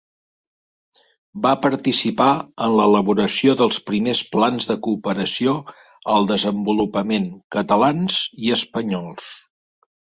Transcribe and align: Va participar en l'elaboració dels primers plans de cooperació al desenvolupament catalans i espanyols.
Va 1.43 1.51
participar 1.65 2.29
en 2.67 2.73
l'elaboració 2.79 3.55
dels 3.61 3.79
primers 3.91 4.23
plans 4.33 4.67
de 4.73 4.79
cooperació 4.89 5.55
al 6.17 6.31
desenvolupament 6.37 7.33
catalans 7.59 8.21
i 8.49 8.55
espanyols. 8.61 9.33